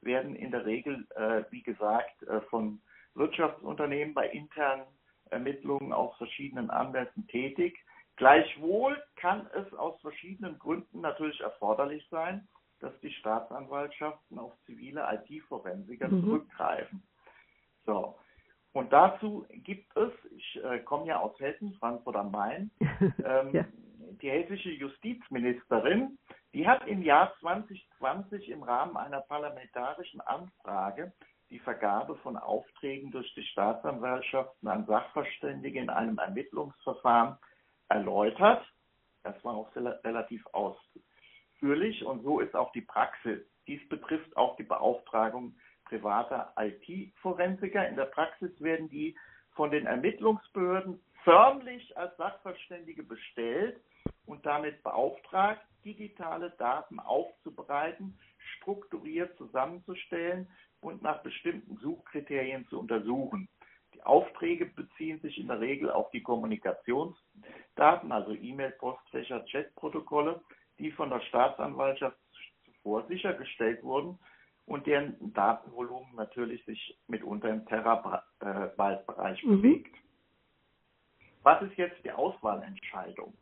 werden 0.00 0.34
in 0.34 0.50
der 0.50 0.66
Regel, 0.66 1.06
äh, 1.16 1.44
wie 1.50 1.62
gesagt, 1.62 2.22
äh, 2.24 2.40
von 2.42 2.80
Wirtschaftsunternehmen 3.14 4.14
bei 4.14 4.28
internen 4.28 4.86
Ermittlungen 5.30 5.92
aus 5.92 6.16
verschiedenen 6.16 6.70
Anlässen 6.70 7.26
tätig. 7.28 7.78
Gleichwohl 8.16 9.02
kann 9.16 9.48
es 9.54 9.72
aus 9.74 10.00
verschiedenen 10.00 10.58
Gründen 10.58 11.00
natürlich 11.00 11.40
erforderlich 11.40 12.06
sein, 12.10 12.46
dass 12.80 12.98
die 13.00 13.12
Staatsanwaltschaften 13.12 14.38
auf 14.38 14.52
zivile 14.66 15.06
IT-Forensiker 15.28 16.08
mhm. 16.08 16.24
zurückgreifen. 16.24 17.02
So. 17.86 18.16
Und 18.72 18.92
dazu 18.92 19.46
gibt 19.50 19.94
es, 19.96 20.10
ich 20.34 20.64
äh, 20.64 20.78
komme 20.80 21.06
ja 21.06 21.20
aus 21.20 21.38
Hessen, 21.38 21.74
Frankfurt 21.74 22.16
am 22.16 22.30
Main, 22.30 22.70
ähm, 22.80 23.50
ja. 23.52 23.64
die 24.22 24.30
hessische 24.30 24.70
Justizministerin, 24.70 26.18
die 26.54 26.66
hat 26.66 26.86
im 26.86 27.02
Jahr 27.02 27.34
2020 27.40 28.48
im 28.48 28.62
Rahmen 28.62 28.96
einer 28.96 29.20
parlamentarischen 29.20 30.20
Anfrage 30.22 31.12
die 31.50 31.58
Vergabe 31.58 32.16
von 32.16 32.38
Aufträgen 32.38 33.10
durch 33.10 33.32
die 33.34 33.44
Staatsanwaltschaften 33.44 34.68
an 34.68 34.86
Sachverständige 34.86 35.80
in 35.80 35.90
einem 35.90 36.18
Ermittlungsverfahren 36.18 37.36
erläutert. 37.88 38.64
Das 39.22 39.42
war 39.44 39.54
auch 39.54 39.76
relativ 39.76 40.44
ausführlich 40.52 42.04
und 42.04 42.22
so 42.22 42.40
ist 42.40 42.54
auch 42.54 42.72
die 42.72 42.80
Praxis. 42.80 43.40
Dies 43.66 43.86
betrifft 43.90 44.34
auch 44.36 44.56
die 44.56 44.62
Beauftragung 44.62 45.54
privater 45.92 46.54
IT-Forensiker. 46.56 47.86
In 47.86 47.96
der 47.96 48.06
Praxis 48.06 48.50
werden 48.60 48.88
die 48.88 49.14
von 49.54 49.70
den 49.70 49.86
Ermittlungsbehörden 49.86 50.98
förmlich 51.22 51.96
als 51.98 52.16
Sachverständige 52.16 53.02
bestellt 53.02 53.78
und 54.24 54.46
damit 54.46 54.82
beauftragt, 54.82 55.60
digitale 55.84 56.50
Daten 56.52 56.98
aufzubereiten, 56.98 58.18
strukturiert 58.56 59.36
zusammenzustellen 59.36 60.48
und 60.80 61.02
nach 61.02 61.22
bestimmten 61.22 61.76
Suchkriterien 61.76 62.66
zu 62.68 62.80
untersuchen. 62.80 63.48
Die 63.92 64.02
Aufträge 64.02 64.66
beziehen 64.66 65.20
sich 65.20 65.38
in 65.38 65.48
der 65.48 65.60
Regel 65.60 65.90
auf 65.90 66.10
die 66.12 66.22
Kommunikationsdaten, 66.22 68.10
also 68.10 68.32
E-Mail, 68.32 68.70
Postfächer, 68.78 69.44
Chatprotokolle, 69.50 70.40
die 70.78 70.90
von 70.90 71.10
der 71.10 71.20
Staatsanwaltschaft 71.20 72.16
zuvor 72.64 73.06
sichergestellt 73.08 73.82
wurden 73.82 74.18
und 74.72 74.86
deren 74.86 75.34
Datenvolumen 75.34 76.14
natürlich 76.14 76.64
sich 76.64 76.98
mitunter 77.06 77.50
im 77.50 77.66
Terabyte-Bereich 77.66 79.44
mhm. 79.44 79.60
bewegt. 79.60 79.94
Was 81.42 81.60
ist 81.62 81.76
jetzt 81.76 82.02
die 82.04 82.10
Auswahlentscheidung? 82.10 83.34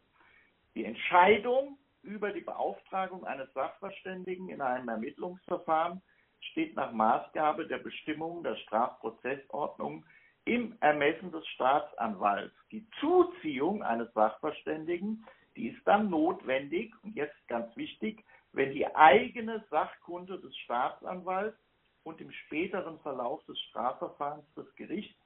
Die 0.75 0.85
Entscheidung 0.85 1.79
über 2.03 2.33
die 2.33 2.41
Beauftragung 2.41 3.25
eines 3.25 3.53
Sachverständigen 3.53 4.49
in 4.49 4.61
einem 4.61 4.89
Ermittlungsverfahren 4.89 6.03
steht 6.51 6.75
nach 6.75 6.91
Maßgabe 6.91 7.69
der 7.69 7.79
Bestimmungen 7.79 8.43
der 8.43 8.57
Strafprozessordnung 8.57 10.05
im 10.47 10.77
Ermessen 10.81 11.31
des 11.31 11.47
Staatsanwalts. 11.49 12.55
Die 12.73 12.85
Zuziehung 12.99 13.85
eines 13.85 14.13
Sachverständigen, 14.15 15.25
die 15.55 15.69
ist 15.69 15.87
dann 15.87 16.11
notwendig, 16.11 16.93
und 17.05 17.15
jetzt 17.15 17.47
ganz 17.47 17.77
wichtig, 17.77 18.25
wenn 18.53 18.73
die 18.73 18.87
eigene 18.95 19.65
Sachkunde 19.71 20.41
des 20.41 20.57
Staatsanwalts 20.59 21.57
und 22.03 22.21
im 22.21 22.31
späteren 22.31 22.99
Verlauf 23.01 23.45
des 23.45 23.59
Strafverfahrens 23.69 24.53
des 24.55 24.75
Gerichts 24.75 25.19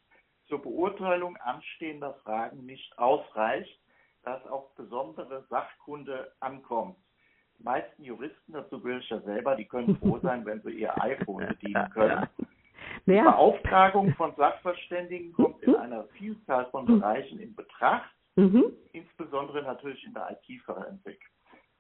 zur 0.49 0.61
Beurteilung 0.61 1.37
anstehender 1.39 2.15
Fragen 2.25 2.67
nicht 2.67 2.99
ausreicht, 2.99 3.81
dass 4.25 4.45
auf 4.47 4.75
besondere 4.75 5.45
Sachkunde 5.49 6.33
ankommt. 6.41 6.97
Die 7.59 7.63
meisten 7.63 8.03
Juristen, 8.03 8.53
dazu 8.53 8.81
gehöre 8.81 8.99
ich 8.99 9.09
ja 9.09 9.21
selber, 9.21 9.57
die 9.57 9.67
können 9.67 9.97
froh 10.01 10.19
sein, 10.23 10.45
wenn 10.45 10.61
sie 10.63 10.73
ihr 10.73 11.03
iPhone 11.03 11.47
bedienen 11.47 11.91
können. 11.91 12.29
Die 13.07 13.13
Beauftragung 13.13 14.15
von 14.15 14.35
Sachverständigen 14.37 15.33
kommt 15.33 15.63
in 15.63 15.75
einer 15.75 16.05
Vielzahl 16.19 16.67
von 16.71 16.87
Bereichen 16.87 17.39
in 17.39 17.55
Betracht, 17.55 18.11
mhm. 18.37 18.73
insbesondere 18.93 19.63
natürlich 19.63 20.03
in 20.05 20.15
der 20.15 20.31
IT-Forensik. 20.31 21.21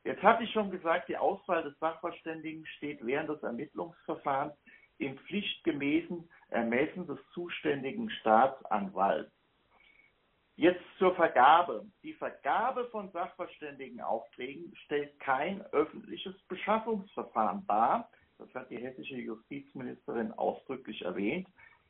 Jetzt 0.05 0.23
hatte 0.23 0.45
ich 0.45 0.53
schon 0.53 0.71
gesagt, 0.71 1.09
die 1.09 1.17
Auswahl 1.17 1.63
des 1.63 1.79
Sachverständigen 1.79 2.67
steht 2.77 3.05
während 3.05 3.31
des 3.31 3.43
Ermittlungsverfahrens 3.43 4.55
im 4.99 5.19
pflichtgemäßen 5.19 6.29
Ermessen 6.51 7.07
des 7.07 7.19
zuständigen 7.33 8.11
Staatsanwalts. 8.11 9.33
Jetzt 10.57 10.85
zur 10.99 11.15
Vergabe. 11.17 11.87
Die 12.03 12.13
Vergabe 12.13 12.89
von 12.91 13.11
Sachverständigenaufträgen 13.11 14.73
stellt 14.85 15.19
kein 15.19 15.63
öffentliches 15.73 16.41
Beschaffungsverfahren 16.49 17.67
dar, 17.67 18.09
das 18.39 18.53
hat 18.55 18.71
die 18.71 18.79
hessische 18.79 19.17
Justizministerin 19.17 20.33
ausdrücklich 20.33 21.03
erwähnt. 21.03 21.49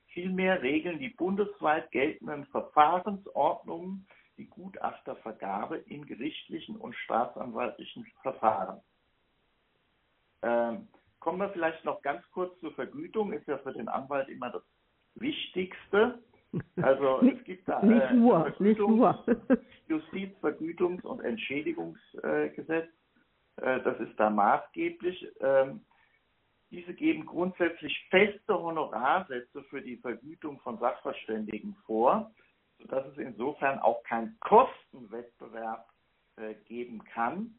Vielmehr 0.09 0.63
regeln 0.63 0.99
die 0.99 1.11
bundesweit 1.11 1.91
geltenden 1.91 2.47
Verfahrensordnungen 2.47 4.07
die 4.37 4.47
Gutachtervergabe 4.47 5.79
in 5.79 6.07
gerichtlichen 6.07 6.77
und 6.77 6.95
staatsanwaltlichen 6.97 8.07
Verfahren. 8.23 8.81
Ähm, 10.43 10.89
kommen 11.21 11.39
wir 11.39 11.51
vielleicht 11.51 11.85
noch 11.85 12.03
ganz 12.03 12.23
kurz 12.33 12.59
zur 12.61 12.73
Vergütung, 12.73 13.33
ist 13.33 13.47
ja 13.47 13.59
für 13.59 13.73
den 13.73 13.89
Anwalt 13.89 14.29
immer 14.29 14.51
das 14.51 14.63
Wichtigste. 15.15 16.19
Also 16.83 17.21
es 17.21 17.43
gibt 17.45 17.69
da 17.69 17.81
äh, 17.81 18.15
nur, 18.15 18.55
nicht 18.59 18.79
nur. 18.79 19.25
Justizvergütungs- 19.89 21.03
und 21.03 21.21
Entschädigungsgesetz. 21.21 22.89
Äh, 23.57 23.81
das 23.83 23.99
ist 24.01 24.19
da 24.19 24.31
maßgeblich. 24.31 25.29
Ähm, 25.41 25.81
diese 26.71 26.93
geben 26.95 27.25
grundsätzlich 27.25 27.97
feste 28.11 28.55
Honorarsätze 28.55 29.63
für 29.65 29.81
die 29.81 29.97
Vergütung 29.97 30.59
von 30.61 30.79
Sachverständigen 30.79 31.77
vor, 31.87 32.33
sodass 32.79 33.07
es 33.07 33.19
insofern 33.19 33.79
auch 33.79 34.03
keinen 34.05 34.39
Kostenwettbewerb 34.41 35.89
äh, 36.37 36.55
geben 36.67 37.05
kann. 37.05 37.59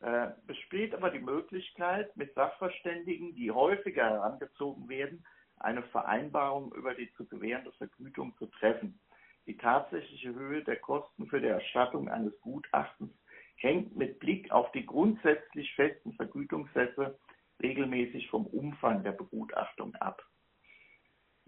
Äh, 0.00 0.28
besteht 0.46 0.94
aber 0.94 1.10
die 1.10 1.20
Möglichkeit, 1.20 2.16
mit 2.16 2.34
Sachverständigen, 2.34 3.34
die 3.34 3.50
häufiger 3.50 4.04
herangezogen 4.04 4.88
werden, 4.88 5.24
eine 5.56 5.82
Vereinbarung 5.84 6.72
über 6.72 6.94
die 6.94 7.12
zu 7.14 7.26
gewährende 7.26 7.72
Vergütung 7.72 8.34
zu 8.38 8.46
treffen. 8.46 8.98
Die 9.46 9.56
tatsächliche 9.56 10.34
Höhe 10.34 10.64
der 10.64 10.76
Kosten 10.76 11.26
für 11.26 11.40
die 11.40 11.48
Erstattung 11.48 12.08
eines 12.08 12.38
Gutachtens 12.40 13.12
hängt 13.56 13.94
mit 13.96 14.18
Blick 14.20 14.50
auf 14.50 14.70
die 14.72 14.86
grundsätzlich 14.86 15.74
festen 15.74 16.14
Vergütungssätze 16.14 17.18
regelmäßig 17.62 18.30
vom 18.30 18.46
Umfang 18.46 19.02
der 19.02 19.12
Begutachtung 19.12 19.94
ab. 19.96 20.22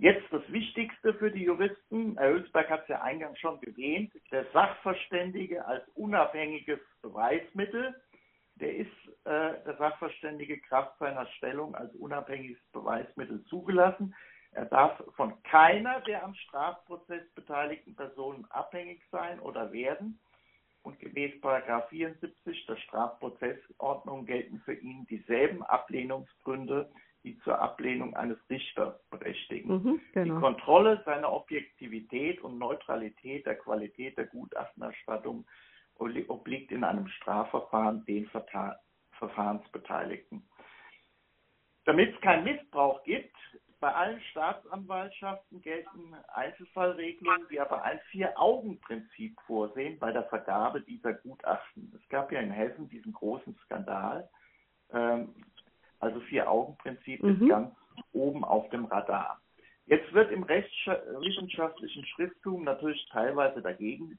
Jetzt 0.02 0.32
das 0.32 0.42
Wichtigste 0.50 1.14
für 1.14 1.30
die 1.30 1.44
Juristen, 1.44 2.18
Herr 2.18 2.30
Hülsberg 2.32 2.68
hat 2.68 2.82
es 2.82 2.88
ja 2.88 3.02
eingangs 3.02 3.38
schon 3.38 3.62
erwähnt, 3.62 4.12
der 4.32 4.44
Sachverständige 4.52 5.64
als 5.64 5.88
unabhängiges 5.94 6.80
Beweismittel, 7.02 7.94
der 8.56 8.74
ist 8.78 8.90
äh, 9.22 9.62
der 9.64 9.76
Sachverständige 9.78 10.58
Kraft 10.58 10.98
seiner 10.98 11.24
Stellung 11.36 11.76
als 11.76 11.94
unabhängiges 11.94 12.58
Beweismittel 12.72 13.44
zugelassen. 13.44 14.12
Er 14.50 14.64
darf 14.64 15.00
von 15.14 15.40
keiner 15.44 16.00
der 16.00 16.24
am 16.24 16.34
Strafprozess 16.34 17.22
beteiligten 17.36 17.94
Personen 17.94 18.44
abhängig 18.50 19.04
sein 19.12 19.38
oder 19.38 19.70
werden. 19.70 20.18
Und 20.82 20.98
gemäß 20.98 21.32
74 21.90 22.66
der 22.66 22.76
Strafprozessordnung 22.76 24.26
gelten 24.26 24.60
für 24.64 24.74
ihn 24.74 25.06
dieselben 25.06 25.62
Ablehnungsgründe, 25.62 26.90
die 27.24 27.38
zur 27.40 27.60
Ablehnung 27.60 28.16
eines 28.16 28.38
Richters 28.50 28.94
berechtigen. 29.10 29.72
Mhm, 29.72 30.00
genau. 30.12 30.34
Die 30.34 30.40
Kontrolle 30.40 31.02
seiner 31.04 31.32
Objektivität 31.32 32.40
und 32.42 32.58
Neutralität 32.58 33.46
der 33.46 33.56
Qualität 33.56 34.18
der 34.18 34.26
Gutachtenerstattung 34.26 35.46
obliegt 35.96 36.72
in 36.72 36.82
einem 36.84 37.06
Strafverfahren 37.06 38.04
den 38.06 38.28
Verfahrensbeteiligten. 39.18 40.42
Damit 41.84 42.14
es 42.14 42.20
keinen 42.20 42.44
Missbrauch 42.44 43.02
gibt, 43.04 43.36
bei 43.82 43.92
allen 43.92 44.20
Staatsanwaltschaften 44.30 45.60
gelten 45.60 46.14
Einzelfallregelungen, 46.28 47.48
die 47.50 47.58
aber 47.58 47.82
ein 47.82 47.98
Vier-Augen-Prinzip 48.10 49.40
vorsehen 49.44 49.98
bei 49.98 50.12
der 50.12 50.22
Vergabe 50.24 50.82
dieser 50.82 51.14
Gutachten. 51.14 51.92
Es 52.00 52.08
gab 52.08 52.30
ja 52.30 52.38
in 52.38 52.52
Hessen 52.52 52.88
diesen 52.88 53.12
großen 53.12 53.56
Skandal. 53.64 54.30
Ähm, 54.92 55.34
also 56.02 56.20
Vier-Augen-Prinzip 56.20 57.22
mhm. 57.22 57.30
ist 57.30 57.48
ganz 57.48 57.74
oben 58.12 58.44
auf 58.44 58.68
dem 58.70 58.84
Radar. 58.86 59.40
Jetzt 59.86 60.12
wird 60.12 60.30
im 60.30 60.42
rechtswissenschaftlichen 60.42 62.04
Schrifttum 62.06 62.64
natürlich 62.64 63.06
teilweise 63.10 63.62
dagegen 63.62 64.18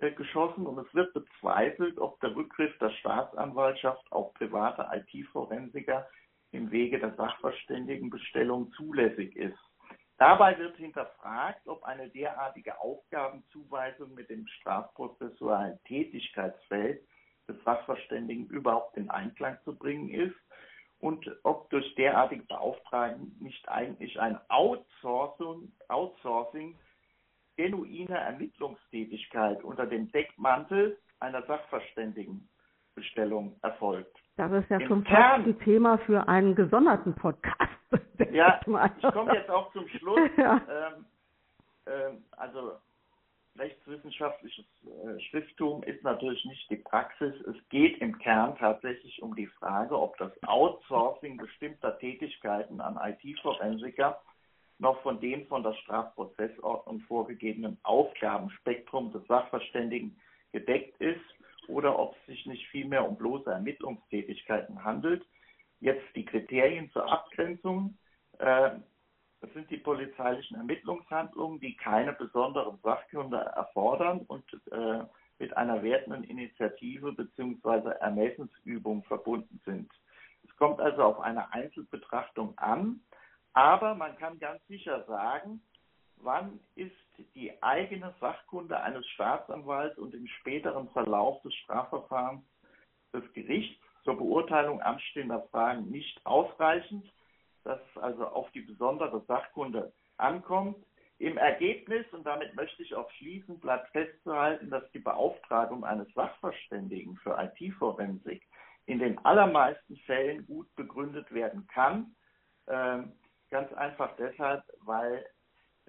äh, 0.00 0.12
geschossen 0.12 0.66
und 0.66 0.78
es 0.78 0.94
wird 0.94 1.12
bezweifelt, 1.12 1.98
ob 1.98 2.20
der 2.20 2.34
Rückgriff 2.34 2.76
der 2.78 2.90
Staatsanwaltschaft 2.90 4.10
auf 4.12 4.32
private 4.34 4.88
IT-Forensiker 4.92 6.08
im 6.52 6.70
Wege 6.70 6.98
der 6.98 7.14
Sachverständigenbestellung 7.14 8.72
zulässig 8.72 9.34
ist. 9.36 9.58
Dabei 10.18 10.56
wird 10.58 10.76
hinterfragt, 10.76 11.66
ob 11.66 11.82
eine 11.82 12.08
derartige 12.08 12.80
Aufgabenzuweisung 12.80 14.14
mit 14.14 14.30
dem 14.30 14.46
strafprozessualen 14.46 15.80
Tätigkeitsfeld 15.84 17.02
des 17.48 17.56
Sachverständigen 17.64 18.46
überhaupt 18.46 18.96
in 18.96 19.10
Einklang 19.10 19.58
zu 19.64 19.76
bringen 19.76 20.08
ist 20.10 20.36
und 21.04 21.30
ob 21.42 21.68
durch 21.68 21.94
derartige 21.96 22.44
Beauftragung 22.44 23.32
nicht 23.38 23.68
eigentlich 23.68 24.18
ein 24.18 24.40
Outsourcing, 24.48 25.70
Outsourcing 25.88 26.78
genuiner 27.56 28.16
Ermittlungstätigkeit 28.16 29.62
unter 29.62 29.84
dem 29.84 30.10
Deckmantel 30.12 30.98
einer 31.20 31.42
Sachverständigenbestellung 31.42 33.54
erfolgt. 33.60 34.16
Das 34.38 34.50
ist 34.52 34.70
ja 34.70 34.78
Im 34.78 34.88
schon 34.88 35.04
fast 35.04 35.46
ein 35.46 35.60
Thema 35.60 35.98
für 35.98 36.26
einen 36.26 36.54
gesonderten 36.54 37.14
Podcast. 37.14 37.70
Ja, 38.32 38.58
ich 38.96 39.12
komme 39.12 39.34
jetzt 39.34 39.50
auch 39.50 39.70
zum 39.72 39.86
Schluss. 39.88 40.30
Ja. 40.38 40.62
Ähm, 40.70 41.04
ähm, 41.86 42.24
also 42.30 42.78
rechtswissenschaftliches 43.58 44.64
äh, 44.84 45.20
Schrifttum 45.30 45.82
ist 45.84 46.02
natürlich 46.02 46.44
nicht 46.44 46.68
die 46.70 46.76
Praxis. 46.76 47.34
Es 47.46 47.56
geht 47.68 47.98
im 47.98 48.18
Kern 48.18 48.56
tatsächlich 48.58 49.22
um 49.22 49.34
die 49.34 49.46
Frage, 49.46 49.98
ob 49.98 50.16
das 50.18 50.32
Outsourcing 50.44 51.36
bestimmter 51.36 51.98
Tätigkeiten 51.98 52.80
an 52.80 52.98
IT-Forensiker 53.02 54.20
noch 54.78 55.00
von 55.02 55.20
dem 55.20 55.46
von 55.46 55.62
der 55.62 55.74
Strafprozessordnung 55.74 57.00
vorgegebenen 57.02 57.78
Aufgabenspektrum 57.84 59.12
des 59.12 59.26
Sachverständigen 59.26 60.20
gedeckt 60.52 61.00
ist 61.00 61.20
oder 61.68 61.98
ob 61.98 62.16
es 62.16 62.26
sich 62.26 62.46
nicht 62.46 62.66
vielmehr 62.68 63.08
um 63.08 63.16
bloße 63.16 63.50
Ermittlungstätigkeiten 63.50 64.84
handelt. 64.84 65.24
Jetzt 65.80 66.04
die 66.14 66.24
Kriterien 66.24 66.90
zur 66.90 67.10
Abgrenzung. 67.10 67.96
Das 69.44 69.52
sind 69.52 69.70
die 69.70 69.76
polizeilichen 69.76 70.56
Ermittlungshandlungen, 70.56 71.60
die 71.60 71.76
keine 71.76 72.14
besonderen 72.14 72.78
Sachkunde 72.82 73.36
erfordern 73.36 74.20
und 74.20 74.42
äh, 74.72 75.04
mit 75.38 75.54
einer 75.54 75.82
wertenden 75.82 76.24
Initiative 76.24 77.12
bzw. 77.12 77.90
Ermessensübung 78.00 79.04
verbunden 79.04 79.60
sind. 79.66 79.92
Es 80.48 80.56
kommt 80.56 80.80
also 80.80 81.02
auf 81.02 81.20
eine 81.20 81.52
Einzelbetrachtung 81.52 82.56
an, 82.56 83.00
aber 83.52 83.94
man 83.94 84.16
kann 84.16 84.38
ganz 84.38 84.66
sicher 84.66 85.04
sagen, 85.04 85.60
wann 86.16 86.58
ist 86.74 86.96
die 87.34 87.52
eigene 87.62 88.14
Sachkunde 88.20 88.80
eines 88.80 89.06
Staatsanwalts 89.08 89.98
und 89.98 90.14
im 90.14 90.26
späteren 90.26 90.88
Verlauf 90.92 91.42
des 91.42 91.52
Strafverfahrens 91.56 92.42
des 93.12 93.30
Gerichts 93.34 93.84
zur 94.04 94.16
Beurteilung 94.16 94.80
anstehender 94.80 95.42
Fragen 95.50 95.90
nicht 95.90 96.18
ausreichend, 96.24 97.04
dass 97.64 97.80
es 97.90 98.02
also 98.02 98.26
auf 98.26 98.50
die 98.52 98.60
besondere 98.60 99.22
Sachkunde 99.26 99.92
ankommt. 100.16 100.76
Im 101.18 101.38
Ergebnis, 101.38 102.06
und 102.12 102.24
damit 102.24 102.54
möchte 102.54 102.82
ich 102.82 102.94
auch 102.94 103.10
schließen, 103.12 103.60
bleibt 103.60 103.90
festzuhalten, 103.90 104.70
dass 104.70 104.90
die 104.92 104.98
Beauftragung 104.98 105.84
eines 105.84 106.12
Sachverständigen 106.14 107.16
für 107.18 107.36
IT-Forensik 107.38 108.42
in 108.86 108.98
den 108.98 109.16
allermeisten 109.24 109.96
Fällen 109.98 110.44
gut 110.46 110.74
begründet 110.74 111.32
werden 111.32 111.68
kann. 111.68 112.16
Ähm, 112.66 113.12
ganz 113.50 113.72
einfach 113.74 114.16
deshalb, 114.16 114.64
weil 114.80 115.24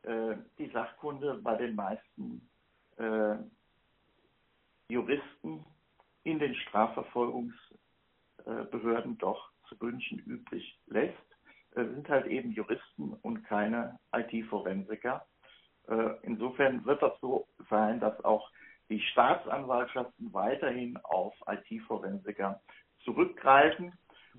äh, 0.04 0.36
die 0.58 0.70
Sachkunde 0.70 1.40
bei 1.44 1.56
den 1.56 1.76
meisten 1.76 2.48
äh, 2.98 3.38
Juristen 4.90 5.66
in 6.24 6.40
den 6.40 6.56
Strafverfolgungsbehörden 6.56 9.18
doch 9.18 9.52
zu 9.68 9.80
wünschen 9.82 10.20
übrig 10.20 10.80
lässt. 10.88 11.35
Es 11.76 11.88
sind 11.90 12.08
halt 12.10 12.28
eben 12.28 12.52
Juristen 12.52 13.14
und 13.22 13.44
keine 13.44 14.00
IT-Forensiker. 14.14 15.26
Äh, 15.88 16.10
insofern 16.24 16.86
wird 16.86 17.02
das 17.02 17.20
so 17.22 17.48
sein, 17.70 18.00
dass 18.00 18.24
auch 18.24 18.50
die 18.90 19.02
Staatsanwaltschaften 19.02 20.34
weiterhin 20.34 20.98
auf 21.04 21.34
IT-Forensiker 21.48 22.62
zurückgreifen. 23.04 23.94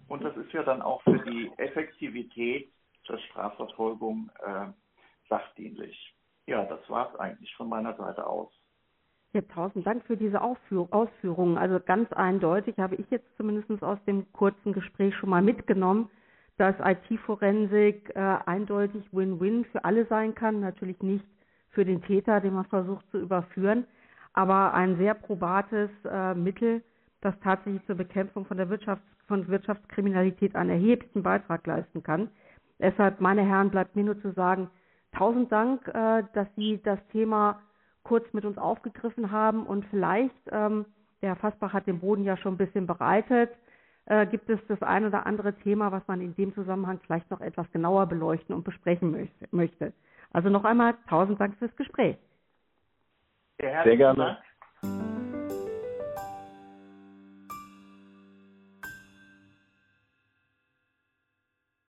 Und 0.09 0.23
das 0.25 0.37
ist 0.37 0.53
ja 0.53 0.63
dann 0.63 0.83
auch 0.83 1.03
für 1.03 1.19
die 1.21 1.51
Effektivität 1.59 2.73
der 3.09 3.19
Strafverfolgung 3.19 4.31
äh, 4.45 4.67
sachdienlich. 5.29 6.15
Ja, 6.47 6.65
das 6.65 6.89
war 6.89 7.13
es 7.13 7.21
eigentlich 7.21 7.55
von 7.57 7.69
meiner 7.69 7.97
Seite 7.97 8.27
aus. 8.27 8.53
Ja, 9.33 9.43
tausend 9.43 9.87
Dank 9.87 10.05
für 10.07 10.17
diese 10.17 10.41
Ausführungen. 10.41 11.59
Also 11.59 11.81
ganz 11.81 12.13
eindeutig 12.13 12.79
habe 12.79 12.95
ich 12.97 13.11
jetzt 13.11 13.29
zumindest 13.37 13.83
aus 13.83 13.99
dem 14.07 14.33
kurzen 14.33 14.73
Gespräch 14.73 15.15
schon 15.17 15.29
mal 15.31 15.43
mitgenommen, 15.43 16.09
dass 16.59 16.75
IT-Forensik 16.81 18.13
äh, 18.15 18.39
eindeutig 18.47 19.05
Win-Win 19.13 19.65
für 19.67 19.85
alle 19.85 20.07
sein 20.07 20.35
kann. 20.35 20.61
Natürlich 20.61 21.01
nicht 21.03 21.25
für 21.71 21.85
den 21.85 22.03
Täter, 22.03 22.41
den 22.41 22.55
man 22.55 22.65
versucht 22.65 23.05
zu 23.11 23.19
überführen, 23.19 23.85
aber 24.33 24.73
ein 24.75 24.97
sehr 24.97 25.15
probates 25.15 25.91
äh, 26.11 26.35
Mittel, 26.35 26.83
das 27.21 27.35
tatsächlich 27.43 27.85
zur 27.87 27.97
Bekämpfung 27.97 28.47
von 28.47 28.57
der 28.57 28.71
Wirtschafts 28.71 29.05
von 29.27 29.49
Wirtschaftskriminalität 29.49 30.55
einen 30.55 30.71
erheblichen 30.71 31.23
Beitrag 31.25 31.67
leisten 31.67 32.03
kann. 32.03 32.31
Deshalb, 32.79 33.21
meine 33.21 33.43
Herren, 33.43 33.71
bleibt 33.71 33.97
mir 33.97 34.05
nur 34.05 34.21
zu 34.21 34.33
sagen, 34.33 34.71
tausend 35.13 35.51
Dank, 35.51 35.87
äh, 35.89 36.23
dass 36.33 36.47
Sie 36.57 36.81
das 36.83 37.01
Thema 37.09 37.61
kurz 38.03 38.25
mit 38.33 38.45
uns 38.45 38.57
aufgegriffen 38.57 39.33
haben 39.33 39.67
und 39.67 39.85
vielleicht, 39.87 40.37
ähm, 40.53 40.87
der 41.23 41.31
Herr 41.31 41.37
Fassbach 41.37 41.73
hat 41.73 41.87
den 41.87 42.01
Boden 42.01 42.23
ja 42.23 42.37
schon 42.37 42.55
ein 42.55 42.59
bisschen 42.59 42.87
bereitet, 42.87 43.51
äh, 44.07 44.27
gibt 44.27 44.49
es 44.49 44.59
das 44.69 44.83
ein 44.83 45.05
oder 45.05 45.27
andere 45.27 45.53
Thema, 45.53 45.93
was 45.93 46.07
man 46.07 46.21
in 46.21 46.35
dem 46.35 46.55
Zusammenhang 46.55 47.01
vielleicht 47.05 47.31
noch 47.31 47.41
etwas 47.41 47.71
genauer 47.73 48.07
beleuchten 48.07 48.55
und 48.55 48.65
besprechen 48.65 49.29
möchte. 49.51 49.93
Also 50.33 50.49
noch 50.49 50.65
einmal 50.65 50.95
tausend 51.09 51.41
Dank 51.41 51.57
fürs 51.59 51.75
Gespräch. 51.77 52.17
Sehr 53.59 53.97
gerne. 53.97 54.39